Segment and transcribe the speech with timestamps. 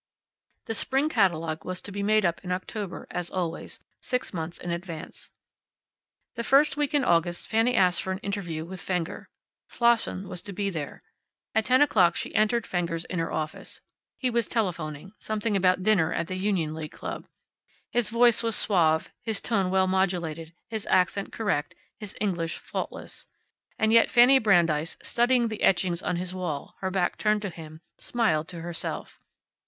[0.65, 4.71] The spring catalogue was to be made up in October, as always, six months in
[4.71, 5.29] advance.
[6.33, 9.29] The first week in August Fanny asked for an interview with Fenger.
[9.69, 11.03] Slosson was to be there.
[11.53, 13.81] At ten o'clock she entered Fenger's inner office.
[14.17, 17.27] He was telephoning something about dinner at the Union League Club.
[17.91, 23.27] His voice was suave, his tone well modulated, his accent correct, his English faultless.
[23.77, 27.81] And yet Fanny Brandeis, studying the etchings on his wall, her back turned to him,
[27.99, 29.19] smiled to herself.